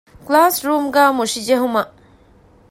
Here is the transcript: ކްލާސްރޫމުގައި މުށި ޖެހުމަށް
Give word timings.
ކްލާސްރޫމުގައި 0.27 1.13
މުށި 1.17 1.41
ޖެހުމަށް 1.47 1.93